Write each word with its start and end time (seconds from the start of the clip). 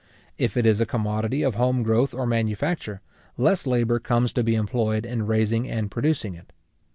If 0.39 0.57
it 0.57 0.65
is 0.65 0.81
a 0.81 0.87
commodity 0.87 1.43
of 1.43 1.53
home 1.53 1.83
growth 1.83 2.11
or 2.11 2.25
manufacture, 2.25 3.01
less 3.37 3.67
labour 3.67 3.99
comes 3.99 4.33
to 4.33 4.41
be 4.43 4.55
employed 4.55 5.05
in 5.05 5.27
raising 5.27 5.69
and 5.69 5.91
producing 5.91 6.33
it. 6.33 6.51